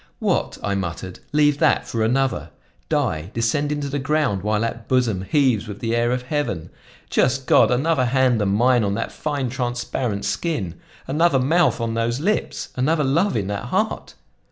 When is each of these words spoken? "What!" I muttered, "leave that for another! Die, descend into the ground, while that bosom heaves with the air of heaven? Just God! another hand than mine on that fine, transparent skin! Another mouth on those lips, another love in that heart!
"What!" 0.17 0.57
I 0.63 0.73
muttered, 0.73 1.19
"leave 1.31 1.59
that 1.59 1.85
for 1.87 2.03
another! 2.03 2.49
Die, 2.89 3.29
descend 3.35 3.71
into 3.71 3.87
the 3.87 3.99
ground, 3.99 4.41
while 4.41 4.61
that 4.61 4.87
bosom 4.87 5.21
heaves 5.21 5.67
with 5.67 5.77
the 5.77 5.95
air 5.95 6.09
of 6.09 6.23
heaven? 6.23 6.71
Just 7.11 7.45
God! 7.45 7.69
another 7.69 8.05
hand 8.05 8.41
than 8.41 8.49
mine 8.49 8.83
on 8.83 8.95
that 8.95 9.11
fine, 9.11 9.47
transparent 9.51 10.25
skin! 10.25 10.73
Another 11.07 11.37
mouth 11.37 11.79
on 11.79 11.93
those 11.93 12.19
lips, 12.19 12.69
another 12.75 13.03
love 13.03 13.37
in 13.37 13.45
that 13.49 13.65
heart! 13.65 14.15